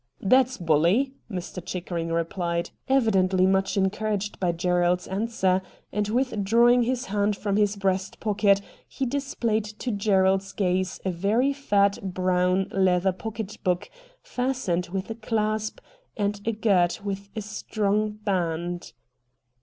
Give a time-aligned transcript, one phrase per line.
[0.19, 1.63] 'That's bully,' Mr.
[1.63, 5.61] Chickering replied, evidently much encouraged by Gerald's answer,
[5.93, 11.53] and withdrawing his hand from his breast pocket he displayed to Gerald's gaze a very
[11.53, 13.91] fat brown leather pocket book,
[14.23, 15.79] fastened with a clasp
[16.17, 18.93] and girt with a strong band.